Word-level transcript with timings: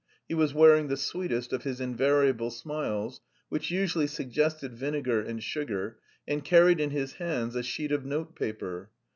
He 0.27 0.33
was 0.33 0.51
wearing 0.51 0.87
the 0.87 0.97
sweetest 0.97 1.53
of 1.53 1.61
his 1.61 1.79
invariable 1.79 2.49
smiles, 2.49 3.21
which 3.49 3.69
usually 3.69 4.07
suggested 4.07 4.73
vinegar 4.73 5.21
and 5.21 5.43
sugar, 5.43 5.99
and 6.27 6.43
carried 6.43 6.79
in 6.79 6.89
his 6.89 7.13
hands 7.13 7.53
a 7.55 7.61
sheet 7.61 7.91
of 7.91 8.03
note 8.03 8.35
paper. 8.35 8.89